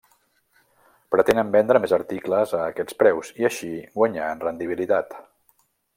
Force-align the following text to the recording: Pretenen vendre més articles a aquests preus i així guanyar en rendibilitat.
Pretenen 1.15 1.51
vendre 1.55 1.81
més 1.83 1.93
articles 1.99 2.55
a 2.61 2.63
aquests 2.71 2.99
preus 3.03 3.31
i 3.43 3.49
així 3.51 3.69
guanyar 4.03 4.31
en 4.37 4.43
rendibilitat. 4.49 5.15